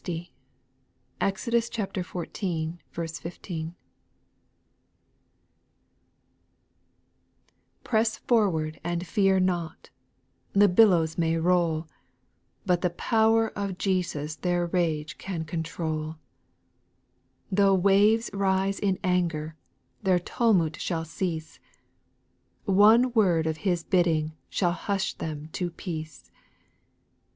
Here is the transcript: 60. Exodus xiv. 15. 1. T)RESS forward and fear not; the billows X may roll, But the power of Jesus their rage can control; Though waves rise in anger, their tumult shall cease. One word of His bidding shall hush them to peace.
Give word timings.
60. 0.03 0.33
Exodus 1.21 1.69
xiv. 1.69 2.03
15. 2.03 3.71
1. 3.71 3.73
T)RESS 7.83 8.19
forward 8.21 8.79
and 8.83 9.05
fear 9.05 9.39
not; 9.39 9.91
the 10.53 10.67
billows 10.67 11.11
X 11.11 11.17
may 11.19 11.37
roll, 11.37 11.87
But 12.65 12.81
the 12.81 12.89
power 12.89 13.49
of 13.49 13.77
Jesus 13.77 14.37
their 14.37 14.65
rage 14.65 15.19
can 15.19 15.45
control; 15.45 16.15
Though 17.51 17.75
waves 17.75 18.31
rise 18.33 18.79
in 18.79 18.97
anger, 19.03 19.55
their 20.01 20.17
tumult 20.17 20.79
shall 20.81 21.05
cease. 21.05 21.59
One 22.65 23.13
word 23.13 23.45
of 23.45 23.57
His 23.57 23.83
bidding 23.83 24.33
shall 24.49 24.71
hush 24.71 25.13
them 25.13 25.49
to 25.49 25.69
peace. 25.69 26.31